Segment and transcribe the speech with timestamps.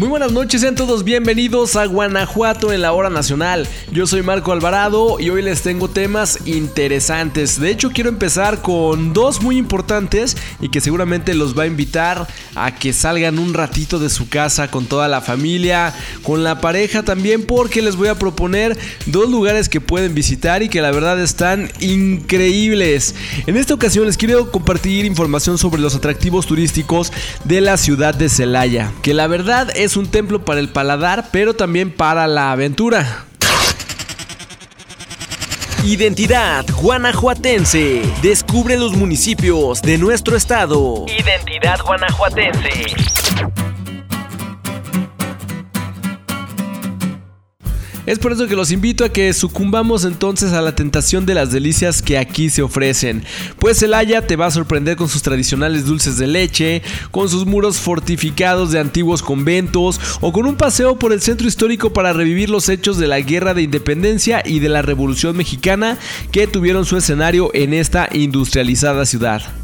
[0.00, 3.68] Muy buenas noches, sean todos bienvenidos a Guanajuato en la hora nacional.
[3.92, 7.60] Yo soy Marco Alvarado y hoy les tengo temas interesantes.
[7.60, 12.26] De hecho, quiero empezar con dos muy importantes y que seguramente los va a invitar
[12.54, 17.02] a que salgan un ratito de su casa con toda la familia, con la pareja
[17.02, 21.20] también, porque les voy a proponer dos lugares que pueden visitar y que la verdad
[21.20, 23.14] están increíbles.
[23.46, 27.12] En esta ocasión les quiero compartir información sobre los atractivos turísticos
[27.44, 31.30] de la ciudad de Celaya, que la verdad es es un templo para el paladar,
[31.32, 33.24] pero también para la aventura.
[35.82, 38.02] Identidad guanajuatense.
[38.22, 41.06] Descubre los municipios de nuestro estado.
[41.08, 43.19] Identidad guanajuatense.
[48.10, 51.52] Es por eso que los invito a que sucumbamos entonces a la tentación de las
[51.52, 53.22] delicias que aquí se ofrecen.
[53.60, 57.76] Pues Celaya te va a sorprender con sus tradicionales dulces de leche, con sus muros
[57.76, 62.68] fortificados de antiguos conventos o con un paseo por el centro histórico para revivir los
[62.68, 65.96] hechos de la guerra de independencia y de la revolución mexicana
[66.32, 69.59] que tuvieron su escenario en esta industrializada ciudad.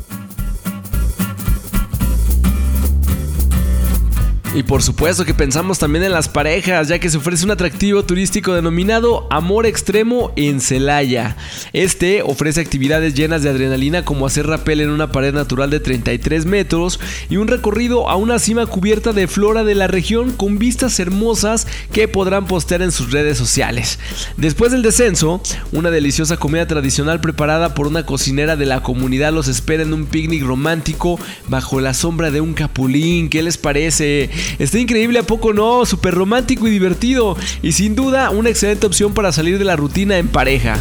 [4.56, 8.06] Y por supuesto que pensamos también en las parejas, ya que se ofrece un atractivo
[8.06, 11.36] turístico denominado Amor Extremo en Celaya.
[11.74, 16.46] Este ofrece actividades llenas de adrenalina como hacer rapel en una pared natural de 33
[16.46, 20.98] metros y un recorrido a una cima cubierta de flora de la región con vistas
[21.00, 23.98] hermosas que podrán postear en sus redes sociales.
[24.38, 29.48] Después del descenso, una deliciosa comida tradicional preparada por una cocinera de la comunidad los
[29.48, 33.28] espera en un picnic romántico bajo la sombra de un capulín.
[33.28, 34.30] ¿Qué les parece?
[34.58, 35.84] Está increíble, ¿a poco no?
[35.86, 37.36] Súper romántico y divertido.
[37.62, 40.78] Y sin duda, una excelente opción para salir de la rutina en pareja.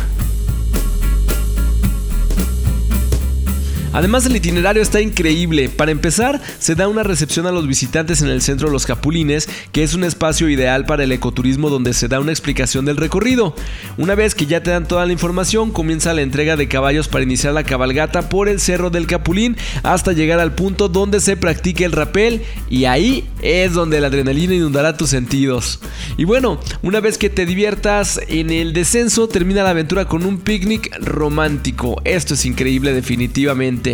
[3.96, 5.70] Además el itinerario está increíble.
[5.70, 9.48] Para empezar, se da una recepción a los visitantes en el centro de los Capulines,
[9.72, 13.56] que es un espacio ideal para el ecoturismo donde se da una explicación del recorrido.
[13.98, 17.24] Una vez que ya te dan toda la información, comienza la entrega de caballos para
[17.24, 21.86] iniciar la cabalgata por el cerro del Capulín hasta llegar al punto donde se practica
[21.86, 25.80] el rapel y ahí es donde la adrenalina inundará tus sentidos.
[26.18, 30.40] Y bueno, una vez que te diviertas en el descenso, termina la aventura con un
[30.40, 32.02] picnic romántico.
[32.04, 33.85] Esto es increíble definitivamente.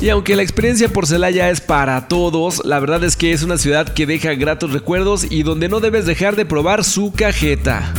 [0.00, 3.58] Y aunque la experiencia por Celaya es para todos, la verdad es que es una
[3.58, 7.92] ciudad que deja gratos recuerdos y donde no debes dejar de probar su cajeta.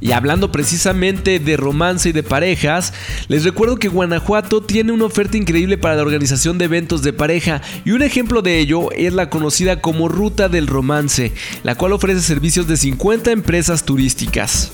[0.00, 2.92] Y hablando precisamente de romance y de parejas,
[3.28, 7.60] les recuerdo que Guanajuato tiene una oferta increíble para la organización de eventos de pareja
[7.84, 12.22] y un ejemplo de ello es la conocida como Ruta del Romance, la cual ofrece
[12.22, 14.72] servicios de 50 empresas turísticas.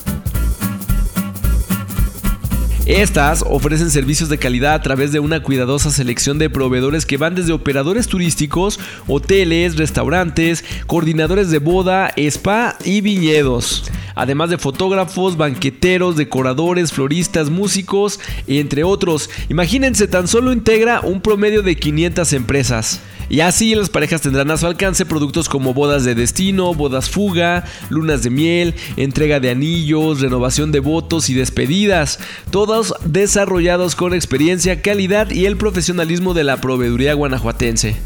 [2.86, 7.34] Estas ofrecen servicios de calidad a través de una cuidadosa selección de proveedores que van
[7.34, 13.90] desde operadores turísticos, hoteles, restaurantes, coordinadores de boda, spa y viñedos.
[14.14, 19.30] Además de fotógrafos, banqueteros, decoradores, floristas, músicos, entre otros.
[19.48, 23.00] Imagínense, tan solo integra un promedio de 500 empresas.
[23.28, 27.64] Y así las parejas tendrán a su alcance productos como bodas de destino, bodas fuga,
[27.88, 32.18] lunas de miel, entrega de anillos, renovación de votos y despedidas,
[32.50, 37.96] todos desarrollados con experiencia, calidad y el profesionalismo de la proveeduría guanajuatense.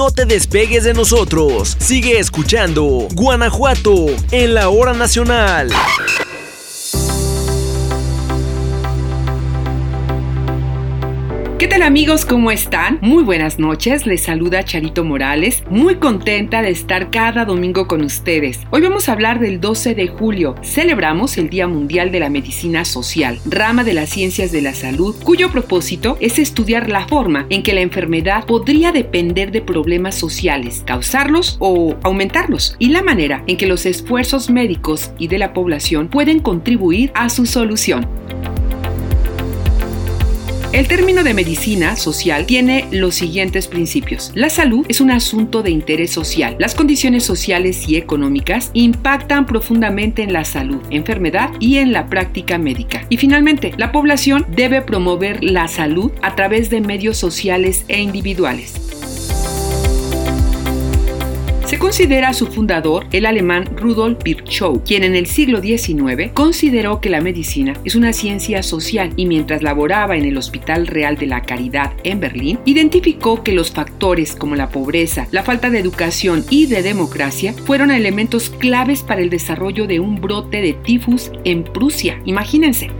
[0.00, 1.76] No te despegues de nosotros.
[1.78, 5.68] Sigue escuchando Guanajuato en la hora nacional.
[11.60, 12.24] ¿Qué tal amigos?
[12.24, 12.98] ¿Cómo están?
[13.02, 18.60] Muy buenas noches, les saluda Charito Morales, muy contenta de estar cada domingo con ustedes.
[18.70, 22.86] Hoy vamos a hablar del 12 de julio, celebramos el Día Mundial de la Medicina
[22.86, 27.62] Social, rama de las ciencias de la salud, cuyo propósito es estudiar la forma en
[27.62, 33.58] que la enfermedad podría depender de problemas sociales, causarlos o aumentarlos, y la manera en
[33.58, 38.08] que los esfuerzos médicos y de la población pueden contribuir a su solución.
[40.72, 44.30] El término de medicina social tiene los siguientes principios.
[44.36, 46.54] La salud es un asunto de interés social.
[46.60, 52.56] Las condiciones sociales y económicas impactan profundamente en la salud, enfermedad y en la práctica
[52.56, 53.04] médica.
[53.08, 58.89] Y finalmente, la población debe promover la salud a través de medios sociales e individuales.
[61.70, 67.10] Se considera su fundador el alemán Rudolf Virchow, quien en el siglo XIX consideró que
[67.10, 71.42] la medicina es una ciencia social y mientras laboraba en el Hospital Real de la
[71.42, 76.66] Caridad en Berlín, identificó que los factores como la pobreza, la falta de educación y
[76.66, 82.20] de democracia fueron elementos claves para el desarrollo de un brote de tifus en Prusia.
[82.24, 82.90] Imagínense.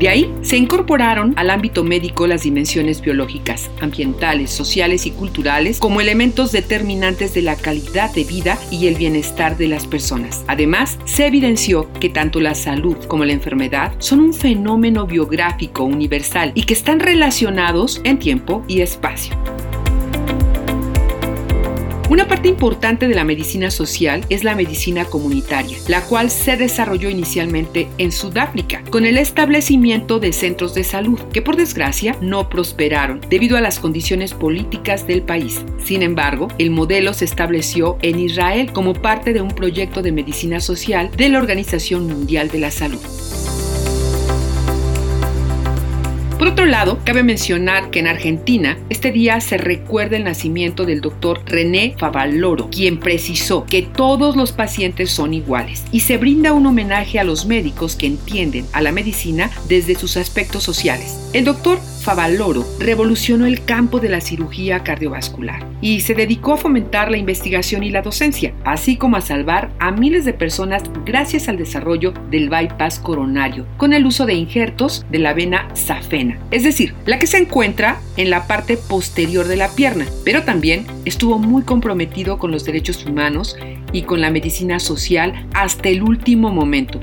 [0.00, 6.00] De ahí se incorporaron al ámbito médico las dimensiones biológicas, ambientales, sociales y culturales como
[6.00, 10.42] elementos determinantes de la calidad de vida y el bienestar de las personas.
[10.46, 16.52] Además, se evidenció que tanto la salud como la enfermedad son un fenómeno biográfico universal
[16.54, 19.36] y que están relacionados en tiempo y espacio.
[22.10, 27.08] Una parte importante de la medicina social es la medicina comunitaria, la cual se desarrolló
[27.08, 33.20] inicialmente en Sudáfrica, con el establecimiento de centros de salud, que por desgracia no prosperaron
[33.30, 35.64] debido a las condiciones políticas del país.
[35.84, 40.58] Sin embargo, el modelo se estableció en Israel como parte de un proyecto de medicina
[40.58, 42.98] social de la Organización Mundial de la Salud.
[46.40, 51.02] Por otro lado, cabe mencionar que en Argentina este día se recuerda el nacimiento del
[51.02, 56.64] doctor René Favaloro, quien precisó que todos los pacientes son iguales y se brinda un
[56.64, 61.28] homenaje a los médicos que entienden a la medicina desde sus aspectos sociales.
[61.32, 67.08] El doctor Favaloro revolucionó el campo de la cirugía cardiovascular y se dedicó a fomentar
[67.08, 71.56] la investigación y la docencia, así como a salvar a miles de personas gracias al
[71.56, 76.94] desarrollo del bypass coronario, con el uso de injertos de la vena safena, es decir,
[77.06, 81.62] la que se encuentra en la parte posterior de la pierna, pero también estuvo muy
[81.62, 83.56] comprometido con los derechos humanos
[83.92, 86.98] y con la medicina social hasta el último momento.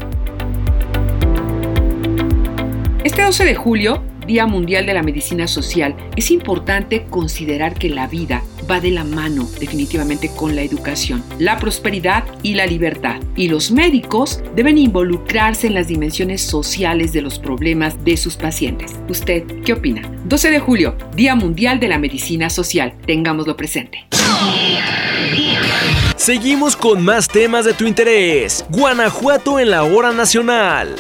[3.05, 8.07] Este 12 de julio Día Mundial de la Medicina Social, es importante considerar que la
[8.07, 13.21] vida va de la mano definitivamente con la educación, la prosperidad y la libertad.
[13.37, 18.95] Y los médicos deben involucrarse en las dimensiones sociales de los problemas de sus pacientes.
[19.07, 20.01] ¿Usted qué opina?
[20.25, 22.93] 12 de julio, Día Mundial de la Medicina Social.
[23.05, 24.05] Tengámoslo presente.
[26.17, 28.65] Seguimos con más temas de tu interés.
[28.69, 30.97] Guanajuato en la hora nacional.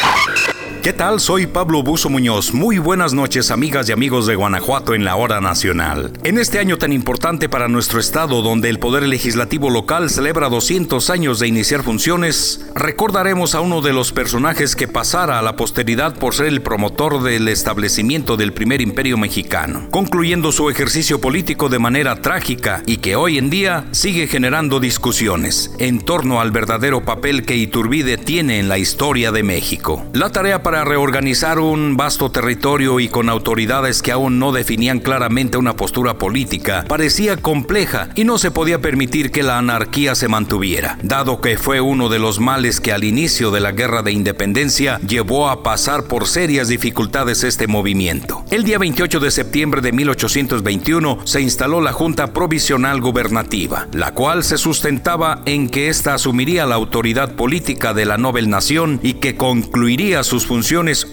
[0.87, 1.19] ¿Qué tal?
[1.19, 2.53] Soy Pablo Buzo Muñoz.
[2.53, 6.13] Muy buenas noches, amigas y amigos de Guanajuato en la hora nacional.
[6.23, 11.09] En este año tan importante para nuestro estado, donde el Poder Legislativo local celebra 200
[11.09, 16.15] años de iniciar funciones, recordaremos a uno de los personajes que pasara a la posteridad
[16.15, 21.79] por ser el promotor del establecimiento del primer imperio mexicano, concluyendo su ejercicio político de
[21.79, 27.43] manera trágica y que hoy en día sigue generando discusiones en torno al verdadero papel
[27.43, 30.05] que Iturbide tiene en la historia de México.
[30.13, 35.57] La tarea para reorganizar un vasto territorio y con autoridades que aún no definían claramente
[35.57, 40.97] una postura política parecía compleja y no se podía permitir que la anarquía se mantuviera,
[41.01, 44.99] dado que fue uno de los males que al inicio de la guerra de independencia
[45.07, 48.43] llevó a pasar por serias dificultades este movimiento.
[48.51, 54.43] El día 28 de septiembre de 1821 se instaló la Junta Provisional Gubernativa, la cual
[54.43, 59.35] se sustentaba en que ésta asumiría la autoridad política de la Nobel Nación y que
[59.35, 60.56] concluiría sus funciones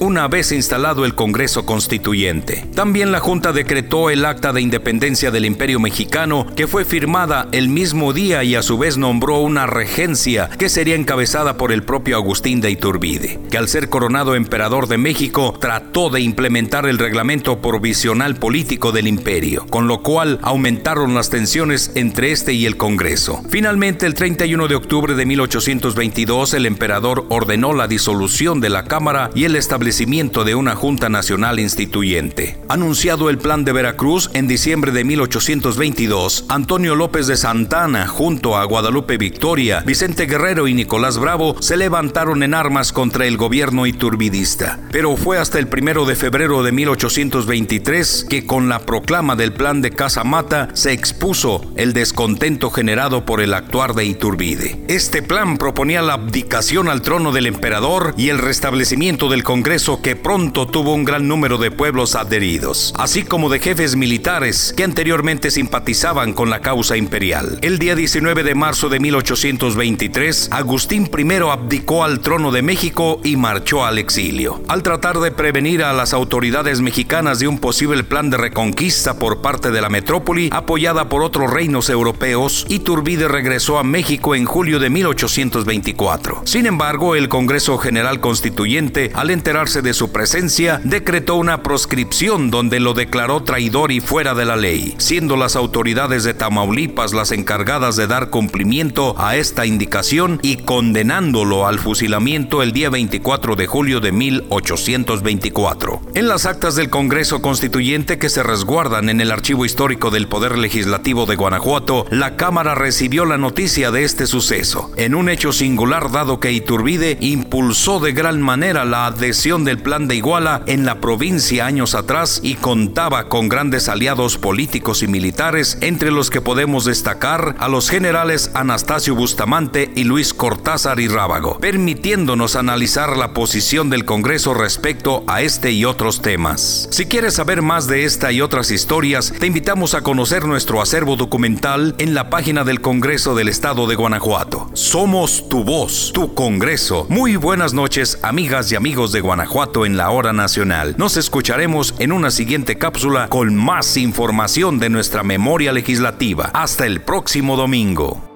[0.01, 2.67] una vez instalado el Congreso Constituyente.
[2.75, 7.69] También la Junta decretó el Acta de Independencia del Imperio Mexicano, que fue firmada el
[7.69, 12.17] mismo día y a su vez nombró una regencia que sería encabezada por el propio
[12.17, 17.61] Agustín de Iturbide, que al ser coronado emperador de México trató de implementar el reglamento
[17.61, 23.43] provisional político del imperio, con lo cual aumentaron las tensiones entre este y el Congreso.
[23.51, 29.31] Finalmente, el 31 de octubre de 1822, el emperador ordenó la disolución de la Cámara
[29.35, 32.59] y el establecimiento de una Junta Nacional Instituyente.
[32.69, 38.65] Anunciado el Plan de Veracruz en diciembre de 1822, Antonio López de Santana, junto a
[38.65, 44.79] Guadalupe Victoria, Vicente Guerrero y Nicolás Bravo, se levantaron en armas contra el gobierno iturbidista.
[44.93, 49.83] Pero fue hasta el primero de febrero de 1823 que con la proclama del Plan
[49.83, 54.85] de Casamata se expuso el descontento generado por el actuar de Iturbide.
[54.89, 60.17] Este plan proponía la abdicación al trono del emperador y el restablecimiento del Congreso que
[60.17, 65.51] pronto tuvo un gran número de pueblos adheridos, así como de jefes militares que anteriormente
[65.51, 67.59] simpatizaban con la causa imperial.
[67.63, 73.37] El día 19 de marzo de 1823, Agustín I abdicó al trono de México y
[73.37, 74.63] marchó al exilio.
[74.69, 79.41] Al tratar de prevenir a las autoridades mexicanas de un posible plan de reconquista por
[79.41, 84.79] parte de la metrópoli, apoyada por otros reinos europeos, Iturbide regresó a México en julio
[84.79, 86.43] de 1824.
[86.45, 92.81] Sin embargo, el Congreso General Constituyente, al enterarse de su presencia, decretó una proscripción donde
[92.81, 97.97] lo declaró traidor y fuera de la ley, siendo las autoridades de Tamaulipas las encargadas
[97.97, 104.01] de dar cumplimiento a esta indicación y condenándolo al fusilamiento el día 24 de julio
[104.01, 106.03] de 1824.
[106.15, 110.59] En las actas del Congreso Constituyente que se resguardan en el Archivo Histórico del Poder
[110.59, 116.11] Legislativo de Guanajuato, la Cámara recibió la noticia de este suceso, en un hecho singular
[116.11, 121.01] dado que Iturbide impulsó de gran manera la adhesión del Plan de Iguala en la
[121.01, 126.85] provincia años atrás y contaba con grandes aliados políticos y militares, entre los que podemos
[126.85, 133.91] destacar a los generales Anastasio Bustamante y Luis Cortázar y Rábago, permitiéndonos analizar la posición
[133.91, 136.89] del Congreso respecto a este y otros temas.
[136.91, 141.17] Si quieres saber más de esta y otras historias, te invitamos a conocer nuestro acervo
[141.17, 144.71] documental en la página del Congreso del Estado de Guanajuato.
[144.73, 147.07] Somos tu voz, tu Congreso.
[147.09, 150.95] Muy buenas noches, amigas y amigos de Guanajuato en la hora nacional.
[150.97, 156.51] Nos escucharemos en una siguiente cápsula con más información de nuestra memoria legislativa.
[156.55, 158.31] Hasta el próximo domingo.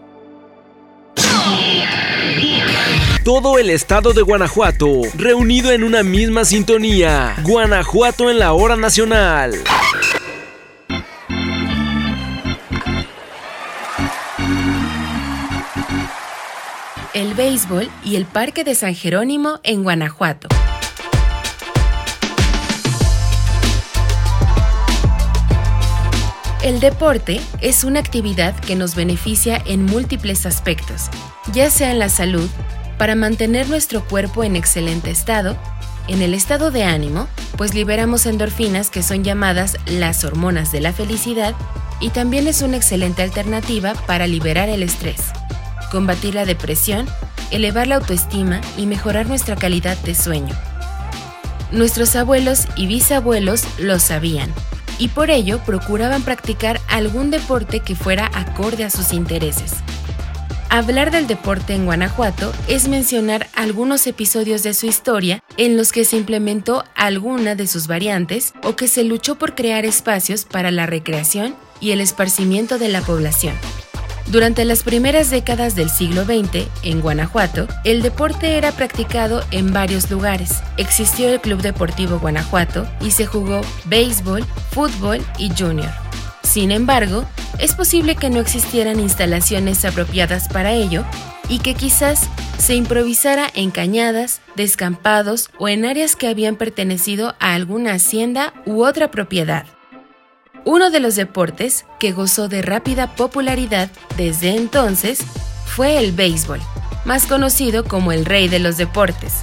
[3.22, 7.36] Todo el estado de Guanajuato, reunido en una misma sintonía.
[7.44, 9.54] Guanajuato en la hora nacional.
[17.38, 20.48] Béisbol y el Parque de San Jerónimo en Guanajuato.
[26.64, 31.10] El deporte es una actividad que nos beneficia en múltiples aspectos,
[31.52, 32.50] ya sea en la salud,
[32.98, 35.56] para mantener nuestro cuerpo en excelente estado,
[36.08, 40.92] en el estado de ánimo, pues liberamos endorfinas que son llamadas las hormonas de la
[40.92, 41.54] felicidad
[42.00, 45.20] y también es una excelente alternativa para liberar el estrés,
[45.92, 47.06] combatir la depresión,
[47.50, 50.54] elevar la autoestima y mejorar nuestra calidad de sueño.
[51.70, 54.52] Nuestros abuelos y bisabuelos lo sabían
[54.98, 59.74] y por ello procuraban practicar algún deporte que fuera acorde a sus intereses.
[60.70, 66.04] Hablar del deporte en Guanajuato es mencionar algunos episodios de su historia en los que
[66.04, 70.84] se implementó alguna de sus variantes o que se luchó por crear espacios para la
[70.84, 73.54] recreación y el esparcimiento de la población.
[74.30, 80.10] Durante las primeras décadas del siglo XX, en Guanajuato, el deporte era practicado en varios
[80.10, 80.62] lugares.
[80.76, 85.90] Existió el Club Deportivo Guanajuato y se jugó béisbol, fútbol y junior.
[86.42, 87.24] Sin embargo,
[87.58, 91.06] es posible que no existieran instalaciones apropiadas para ello
[91.48, 97.54] y que quizás se improvisara en cañadas, descampados o en áreas que habían pertenecido a
[97.54, 99.64] alguna hacienda u otra propiedad.
[100.70, 105.20] Uno de los deportes que gozó de rápida popularidad desde entonces
[105.64, 106.60] fue el béisbol,
[107.06, 109.36] más conocido como el rey de los deportes.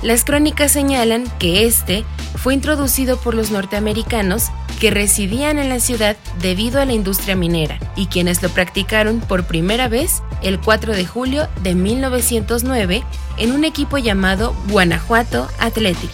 [0.00, 2.06] Las crónicas señalan que este
[2.36, 4.44] fue introducido por los norteamericanos
[4.80, 9.46] que residían en la ciudad debido a la industria minera y quienes lo practicaron por
[9.46, 13.04] primera vez el 4 de julio de 1909
[13.36, 16.10] en un equipo llamado Guanajuato Athletic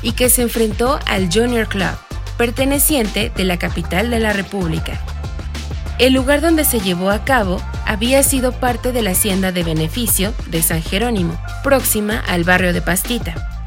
[0.00, 1.98] y que se enfrentó al Junior Club,
[2.40, 4.98] perteneciente de la capital de la República.
[5.98, 10.32] El lugar donde se llevó a cabo había sido parte de la hacienda de beneficio
[10.46, 13.66] de San Jerónimo, próxima al barrio de Pastita.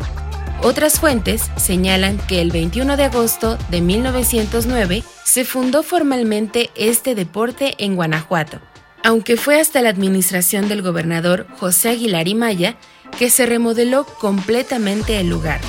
[0.63, 7.75] Otras fuentes señalan que el 21 de agosto de 1909 se fundó formalmente este deporte
[7.77, 8.59] en Guanajuato,
[9.03, 12.77] aunque fue hasta la administración del gobernador José Aguilar y Maya
[13.19, 15.61] que se remodeló completamente el lugar.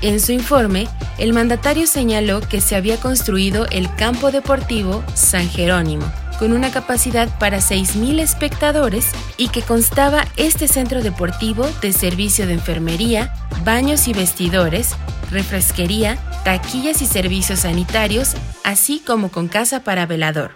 [0.00, 6.04] En su informe, el mandatario señaló que se había construido el campo deportivo San Jerónimo,
[6.38, 9.06] con una capacidad para 6.000 espectadores
[9.36, 13.32] y que constaba este centro deportivo de servicio de enfermería,
[13.64, 14.96] baños y vestidores,
[15.30, 20.52] refresquería, taquillas y servicios sanitarios, así como con casa para velador.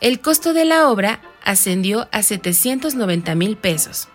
[0.00, 4.08] El costo de la obra ascendió a 790 mil pesos.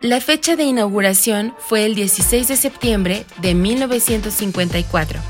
[0.00, 5.20] La fecha de inauguración fue el 16 de septiembre de 1954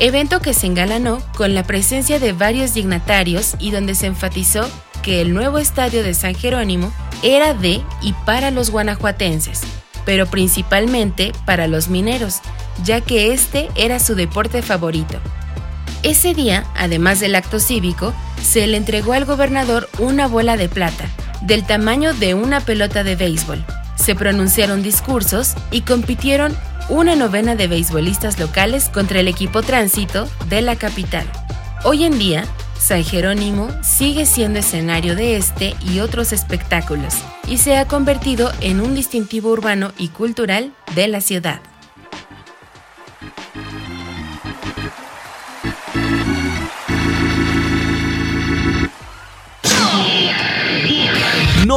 [0.00, 4.68] evento que se engalanó con la presencia de varios dignatarios y donde se enfatizó
[5.02, 9.60] que el nuevo estadio de San Jerónimo era de y para los guanajuatenses,
[10.04, 12.40] pero principalmente para los mineros,
[12.82, 15.18] ya que este era su deporte favorito.
[16.02, 21.10] Ese día, además del acto cívico, se le entregó al gobernador una bola de plata,
[21.42, 23.66] del tamaño de una pelota de béisbol.
[24.10, 26.52] Se pronunciaron discursos y compitieron
[26.88, 31.30] una novena de beisbolistas locales contra el equipo tránsito de la capital.
[31.84, 32.44] Hoy en día,
[32.76, 37.14] San Jerónimo sigue siendo escenario de este y otros espectáculos
[37.46, 41.60] y se ha convertido en un distintivo urbano y cultural de la ciudad.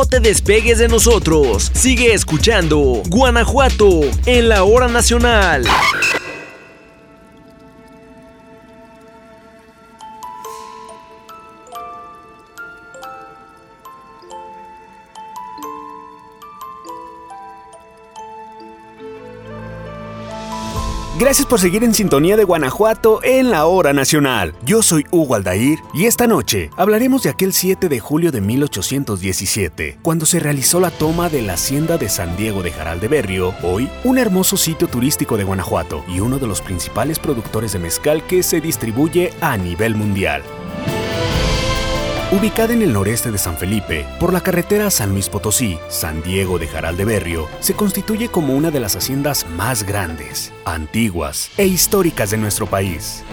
[0.04, 1.72] No te despegues de nosotros.
[1.74, 5.64] Sigue escuchando Guanajuato en la hora nacional.
[21.24, 24.53] Gracias por seguir en sintonía de Guanajuato en la hora nacional.
[24.65, 30.00] Yo soy Hugo Aldair y esta noche hablaremos de aquel 7 de julio de 1817,
[30.01, 33.56] cuando se realizó la toma de la hacienda de San Diego de Jaral de Berrio,
[33.63, 38.27] hoy un hermoso sitio turístico de Guanajuato y uno de los principales productores de mezcal
[38.27, 40.44] que se distribuye a nivel mundial.
[42.36, 46.58] Ubicada en el noreste de San Felipe, por la carretera San Luis Potosí, San Diego
[46.58, 51.67] de Jaral de Berrio, se constituye como una de las haciendas más grandes, antiguas e
[51.67, 53.24] históricas de nuestro país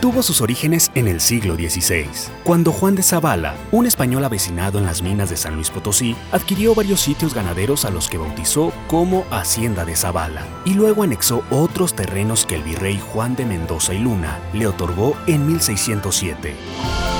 [0.00, 2.08] tuvo sus orígenes en el siglo XVI,
[2.42, 6.74] cuando Juan de Zavala, un español avecinado en las minas de San Luis Potosí, adquirió
[6.74, 11.94] varios sitios ganaderos a los que bautizó como Hacienda de Zavala, y luego anexó otros
[11.94, 17.19] terrenos que el virrey Juan de Mendoza y Luna le otorgó en 1607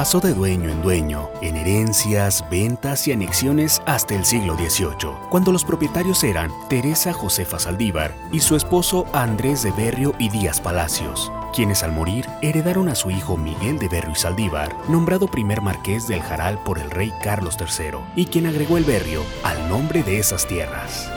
[0.00, 5.52] pasó de dueño en dueño, en herencias, ventas y anexiones hasta el siglo XVIII, cuando
[5.52, 11.30] los propietarios eran Teresa Josefa Saldívar y su esposo Andrés de Berrio y Díaz Palacios,
[11.54, 16.08] quienes al morir heredaron a su hijo Miguel de Berrio y Saldívar, nombrado primer marqués
[16.08, 20.18] del Jaral por el rey Carlos III, y quien agregó el Berrio al nombre de
[20.18, 21.10] esas tierras.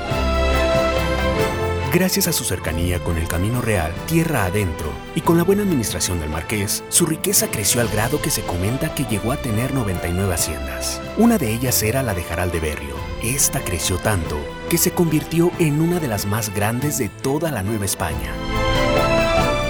[1.93, 6.19] Gracias a su cercanía con el Camino Real, tierra adentro, y con la buena administración
[6.19, 10.34] del marqués, su riqueza creció al grado que se comenta que llegó a tener 99
[10.34, 10.99] haciendas.
[11.17, 12.95] Una de ellas era la de Jaral de Berrio.
[13.21, 14.39] Esta creció tanto
[14.71, 18.34] que se convirtió en una de las más grandes de toda la Nueva España.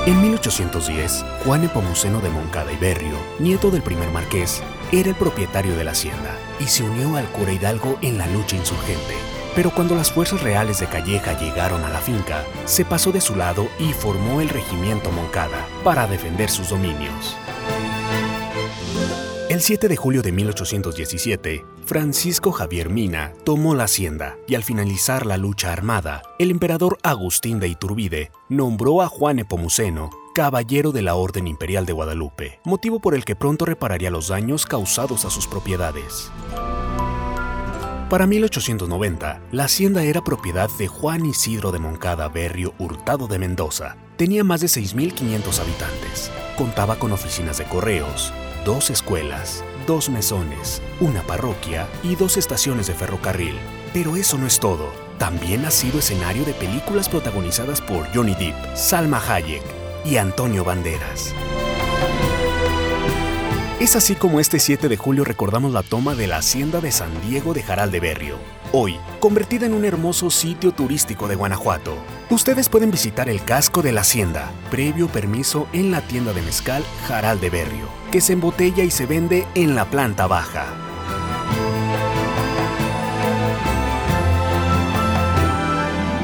[0.06, 5.76] En 1810, Juan Epomuceno de Moncada y Berrio, nieto del primer marqués, era el propietario
[5.76, 9.96] de la hacienda y se unió al cura Hidalgo en la lucha insurgente pero cuando
[9.96, 13.94] las fuerzas reales de Calleja llegaron a la finca, se pasó de su lado y
[13.94, 17.38] formó el regimiento Moncada para defender sus dominios.
[19.50, 25.28] El 7 de julio de 1817, Francisco Javier Mina tomó la hacienda y al finalizar
[25.28, 31.14] la lucha armada, el emperador Agustín de Iturbide nombró a Juan Epomuceno caballero de la
[31.14, 35.46] Orden Imperial de Guadalupe, motivo por el que pronto repararía los daños causados a sus
[35.46, 36.32] propiedades.
[38.14, 43.98] Para 1890, la hacienda era propiedad de Juan Isidro de Moncada Berrio Hurtado de Mendoza.
[44.18, 46.30] Tenía más de 6.500 habitantes.
[46.56, 48.32] Contaba con oficinas de correos,
[48.66, 53.56] dos escuelas, dos mesones, una parroquia y dos estaciones de ferrocarril.
[53.94, 54.92] Pero eso no es todo.
[55.18, 59.64] También ha sido escenario de películas protagonizadas por Johnny Depp, Salma Hayek
[60.06, 61.34] y Antonio Banderas.
[63.84, 67.10] Es así como este 7 de julio recordamos la toma de la hacienda de San
[67.28, 68.38] Diego de Jaral de Berrio,
[68.72, 71.94] hoy convertida en un hermoso sitio turístico de Guanajuato.
[72.30, 76.82] Ustedes pueden visitar el casco de la hacienda, previo permiso en la tienda de mezcal
[77.10, 80.93] Jaral de Berrio, que se embotella y se vende en la planta baja.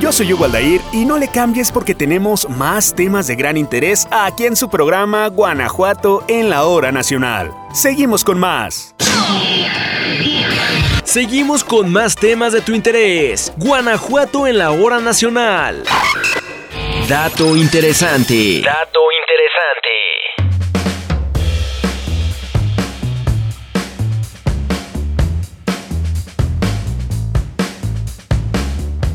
[0.09, 4.07] Yo soy Hugo Aldair y no le cambies porque tenemos más temas de gran interés
[4.09, 7.53] aquí en su programa Guanajuato en la Hora Nacional.
[7.75, 8.95] Seguimos con más.
[11.03, 13.53] Seguimos con más temas de tu interés.
[13.57, 15.83] Guanajuato en la Hora Nacional.
[17.07, 18.61] Dato interesante.
[18.63, 19.18] Dato interesante.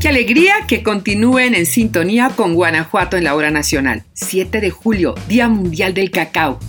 [0.05, 4.03] Qué alegría que continúen en sintonía con Guanajuato en la hora nacional.
[4.13, 6.59] 7 de julio, Día Mundial del Cacao.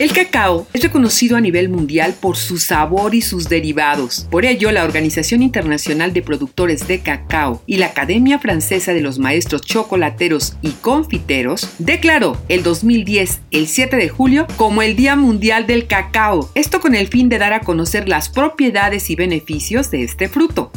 [0.00, 4.26] El cacao es reconocido a nivel mundial por su sabor y sus derivados.
[4.28, 9.20] Por ello, la Organización Internacional de Productores de Cacao y la Academia Francesa de los
[9.20, 15.68] Maestros Chocolateros y Confiteros declaró el 2010, el 7 de julio, como el Día Mundial
[15.68, 16.50] del Cacao.
[16.56, 20.72] Esto con el fin de dar a conocer las propiedades y beneficios de este fruto.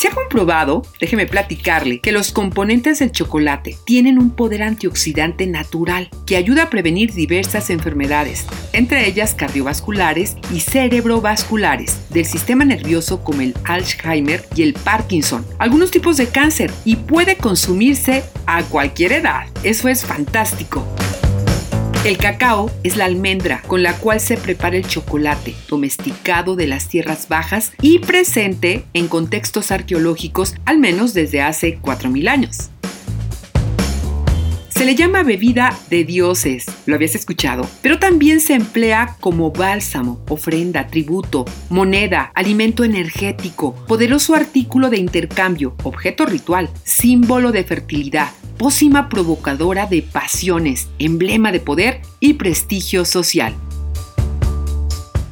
[0.00, 6.08] Se ha comprobado, déjeme platicarle, que los componentes del chocolate tienen un poder antioxidante natural
[6.24, 13.42] que ayuda a prevenir diversas enfermedades, entre ellas cardiovasculares y cerebrovasculares, del sistema nervioso como
[13.42, 19.48] el Alzheimer y el Parkinson, algunos tipos de cáncer y puede consumirse a cualquier edad.
[19.64, 20.82] Eso es fantástico.
[22.02, 26.88] El cacao es la almendra con la cual se prepara el chocolate, domesticado de las
[26.88, 32.70] tierras bajas y presente en contextos arqueológicos al menos desde hace 4.000 años.
[34.70, 37.68] Se le llama bebida de dioses, ¿lo habías escuchado?
[37.82, 45.76] Pero también se emplea como bálsamo, ofrenda, tributo, moneda, alimento energético, poderoso artículo de intercambio,
[45.82, 53.54] objeto ritual, símbolo de fertilidad, pócima provocadora de pasiones, emblema de poder y prestigio social.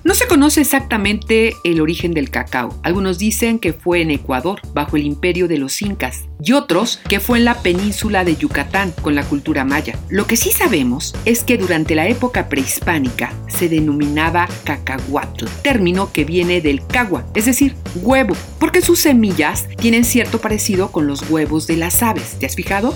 [0.08, 2.74] No se conoce exactamente el origen del cacao.
[2.82, 7.20] Algunos dicen que fue en Ecuador, bajo el imperio de los incas, y otros que
[7.20, 9.98] fue en la península de Yucatán, con la cultura maya.
[10.08, 16.24] Lo que sí sabemos es que durante la época prehispánica se denominaba cacahuatl, término que
[16.24, 21.66] viene del cagua, es decir, huevo, porque sus semillas tienen cierto parecido con los huevos
[21.66, 22.38] de las aves.
[22.38, 22.94] ¿Te has fijado?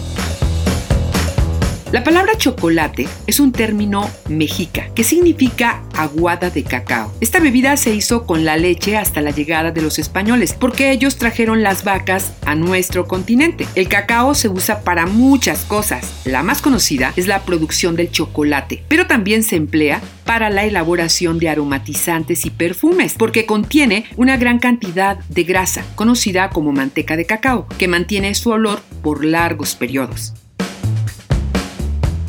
[1.93, 7.13] La palabra chocolate es un término mexica que significa aguada de cacao.
[7.21, 11.19] Esta bebida se hizo con la leche hasta la llegada de los españoles porque ellos
[11.19, 13.67] trajeron las vacas a nuestro continente.
[13.75, 16.23] El cacao se usa para muchas cosas.
[16.25, 21.39] La más conocida es la producción del chocolate, pero también se emplea para la elaboración
[21.39, 27.27] de aromatizantes y perfumes porque contiene una gran cantidad de grasa conocida como manteca de
[27.27, 30.33] cacao que mantiene su olor por largos periodos.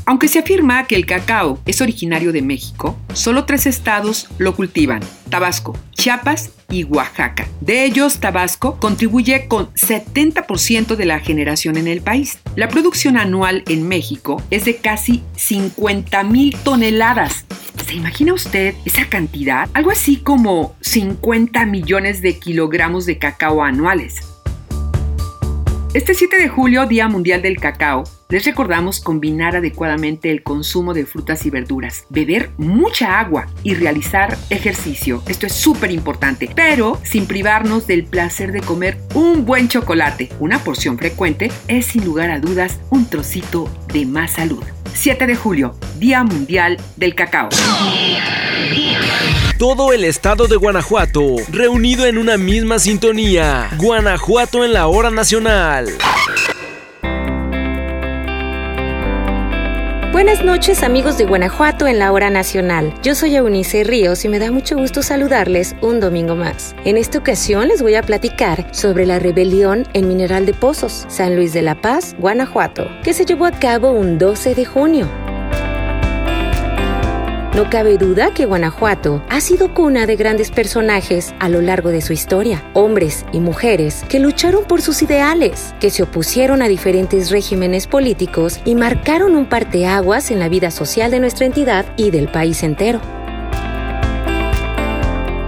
[0.06, 5.00] Aunque se afirma que el cacao es originario de México, solo tres estados lo cultivan,
[5.30, 7.48] Tabasco, Chiapas y Oaxaca.
[7.62, 12.40] De ellos, Tabasco contribuye con 70% de la generación en el país.
[12.56, 17.46] La producción anual en México es de casi 50 mil toneladas.
[17.86, 19.70] ¿Se imagina usted esa cantidad?
[19.74, 24.33] Algo así como 50 millones de kilogramos de cacao anuales.
[25.94, 31.06] Este 7 de julio, Día Mundial del Cacao, les recordamos combinar adecuadamente el consumo de
[31.06, 35.22] frutas y verduras, beber mucha agua y realizar ejercicio.
[35.28, 40.30] Esto es súper importante, pero sin privarnos del placer de comer un buen chocolate.
[40.40, 44.64] Una porción frecuente es sin lugar a dudas un trocito de más salud.
[44.96, 47.50] 7 de julio, Día Mundial del Cacao.
[49.58, 53.70] Todo el estado de Guanajuato, reunido en una misma sintonía.
[53.78, 55.90] Guanajuato en la hora nacional.
[60.12, 62.94] Buenas noches amigos de Guanajuato en la hora nacional.
[63.04, 66.76] Yo soy Eunice Ríos y me da mucho gusto saludarles un domingo más.
[66.84, 71.36] En esta ocasión les voy a platicar sobre la rebelión en Mineral de Pozos, San
[71.36, 75.23] Luis de la Paz, Guanajuato, que se llevó a cabo un 12 de junio.
[77.56, 82.02] No cabe duda que Guanajuato ha sido cuna de grandes personajes a lo largo de
[82.02, 87.30] su historia, hombres y mujeres que lucharon por sus ideales, que se opusieron a diferentes
[87.30, 92.28] regímenes políticos y marcaron un parteaguas en la vida social de nuestra entidad y del
[92.28, 93.23] país entero.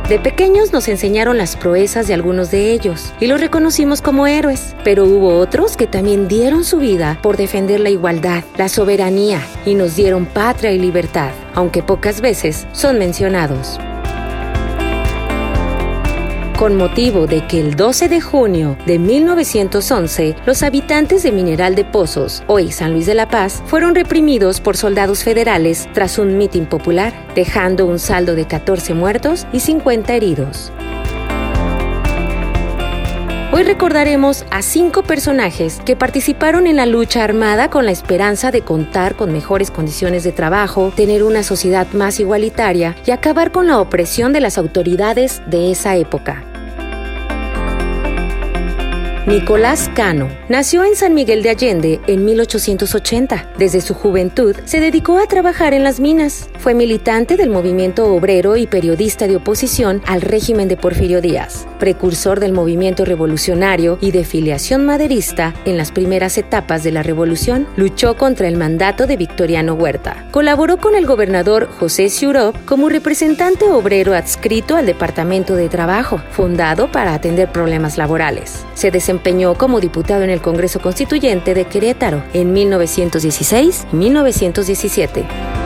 [0.09, 4.75] De pequeños nos enseñaron las proezas de algunos de ellos y los reconocimos como héroes,
[4.83, 9.73] pero hubo otros que también dieron su vida por defender la igualdad, la soberanía y
[9.73, 13.79] nos dieron patria y libertad, aunque pocas veces son mencionados
[16.57, 21.83] con motivo de que el 12 de junio de 1911 los habitantes de Mineral de
[21.83, 26.65] Pozos, hoy San Luis de la Paz, fueron reprimidos por soldados federales tras un mitin
[26.65, 30.71] popular, dejando un saldo de 14 muertos y 50 heridos.
[33.55, 38.63] Hoy recordaremos a cinco personajes que participaron en la lucha armada con la esperanza de
[38.63, 43.79] contar con mejores condiciones de trabajo, tener una sociedad más igualitaria y acabar con la
[43.79, 46.43] opresión de las autoridades de esa época.
[49.27, 53.53] Nicolás Cano nació en San Miguel de Allende en 1880.
[53.57, 56.47] Desde su juventud se dedicó a trabajar en las minas.
[56.59, 62.39] Fue militante del movimiento obrero y periodista de oposición al régimen de Porfirio Díaz, precursor
[62.39, 67.67] del movimiento revolucionario y de filiación maderista en las primeras etapas de la revolución.
[67.77, 70.27] Luchó contra el mandato de Victoriano Huerta.
[70.29, 76.91] Colaboró con el gobernador José Ciurop como representante obrero adscrito al Departamento de Trabajo, fundado
[76.91, 78.63] para atender problemas laborales.
[78.75, 79.14] Se desempeñó
[79.57, 85.64] como diputado en el Congreso Constituyente de Querétaro en 1916 y 1917.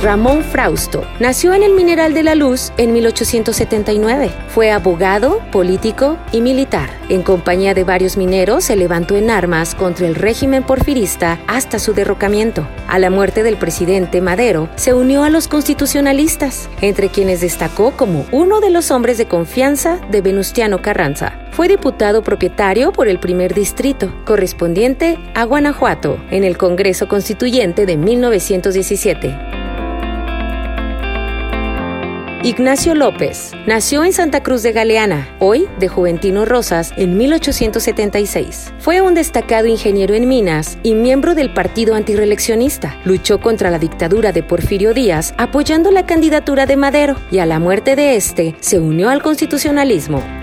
[0.00, 4.30] Ramón Frausto nació en el Mineral de la Luz en 1879.
[4.46, 6.88] Fue abogado, político y militar.
[7.08, 11.94] En compañía de varios mineros se levantó en armas contra el régimen porfirista hasta su
[11.94, 12.68] derrocamiento.
[12.86, 18.24] A la muerte del presidente Madero, se unió a los constitucionalistas, entre quienes destacó como
[18.30, 21.40] uno de los hombres de confianza de Venustiano Carranza.
[21.50, 27.96] Fue diputado propietario por el primer distrito, correspondiente a Guanajuato, en el Congreso Constituyente de
[27.96, 29.57] 1917.
[32.48, 38.72] Ignacio López nació en Santa Cruz de Galeana, hoy de Juventino Rosas, en 1876.
[38.78, 42.96] Fue un destacado ingeniero en minas y miembro del Partido Antireeleccionista.
[43.04, 47.58] Luchó contra la dictadura de Porfirio Díaz, apoyando la candidatura de Madero, y a la
[47.58, 50.37] muerte de este se unió al constitucionalismo.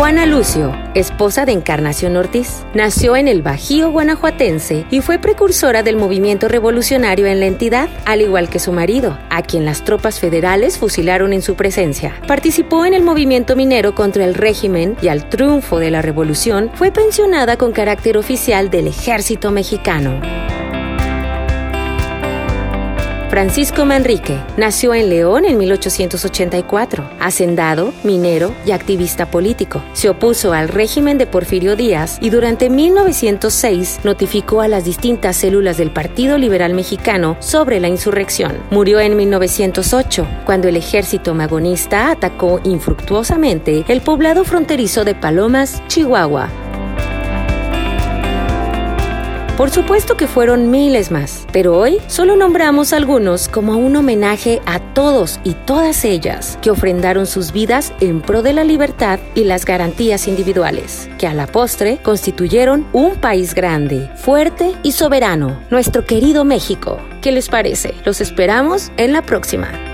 [0.00, 5.96] Juana Lucio, esposa de Encarnación Ortiz, nació en el Bajío guanajuatense y fue precursora del
[5.96, 10.78] movimiento revolucionario en la entidad, al igual que su marido, a quien las tropas federales
[10.78, 12.18] fusilaron en su presencia.
[12.26, 16.90] Participó en el movimiento minero contra el régimen y al triunfo de la revolución fue
[16.90, 20.18] pensionada con carácter oficial del ejército mexicano.
[23.30, 29.84] Francisco Manrique nació en León en 1884, hacendado, minero y activista político.
[29.92, 35.76] Se opuso al régimen de Porfirio Díaz y durante 1906 notificó a las distintas células
[35.76, 38.58] del Partido Liberal Mexicano sobre la insurrección.
[38.72, 46.48] Murió en 1908, cuando el ejército magonista atacó infructuosamente el poblado fronterizo de Palomas, Chihuahua,
[49.60, 54.80] por supuesto que fueron miles más, pero hoy solo nombramos algunos como un homenaje a
[54.94, 59.66] todos y todas ellas que ofrendaron sus vidas en pro de la libertad y las
[59.66, 66.46] garantías individuales, que a la postre constituyeron un país grande, fuerte y soberano, nuestro querido
[66.46, 66.98] México.
[67.20, 67.92] ¿Qué les parece?
[68.06, 69.89] Los esperamos en la próxima.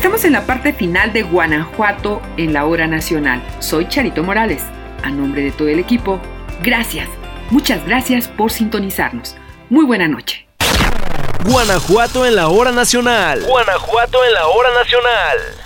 [0.00, 3.42] Estamos en la parte final de Guanajuato en la hora nacional.
[3.58, 4.62] Soy Charito Morales.
[5.02, 6.18] A nombre de todo el equipo,
[6.62, 7.06] gracias,
[7.50, 9.36] muchas gracias por sintonizarnos.
[9.68, 10.48] Muy buena noche.
[11.44, 13.44] Guanajuato en la hora nacional.
[13.46, 15.59] Guanajuato en la hora nacional.